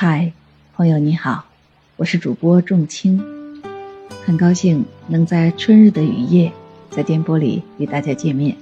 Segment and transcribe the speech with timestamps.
[0.00, 0.32] 嗨，
[0.76, 1.46] 朋友你好，
[1.96, 3.20] 我是主播仲青，
[4.24, 6.52] 很高兴能在春日的雨夜，
[6.88, 8.56] 在电波里与大家见面。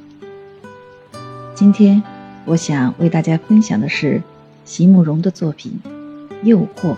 [1.54, 2.02] 今天
[2.46, 4.22] 我想为大家分享的是
[4.64, 5.78] 席慕容的作品
[6.42, 6.94] 《诱惑》。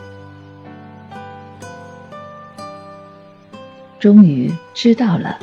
[3.98, 5.40] 终于知道了，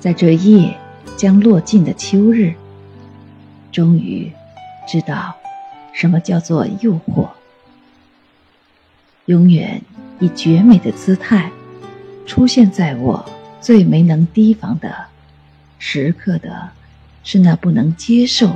[0.00, 0.76] 在这夜
[1.16, 2.52] 将落尽的秋日，
[3.70, 4.32] 终于
[4.88, 5.36] 知道
[5.92, 7.28] 什么叫做诱惑。
[9.28, 9.82] 永远
[10.20, 11.50] 以绝美的姿态
[12.24, 13.22] 出现在我
[13.60, 14.90] 最没能提防的
[15.78, 16.70] 时刻的，
[17.22, 18.50] 是那不能接受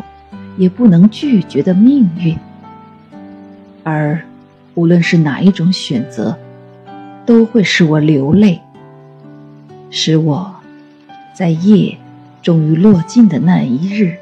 [0.57, 2.37] 也不能拒绝的命运。
[3.85, 4.23] 而
[4.75, 6.39] 无论是哪一种选择，
[7.27, 8.59] 都会使我流泪，
[9.91, 10.55] 使我
[11.35, 11.99] 在夜
[12.41, 14.17] 终于落尽的那一日，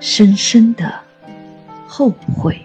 [0.00, 0.92] 深深的
[1.86, 2.60] 后悔。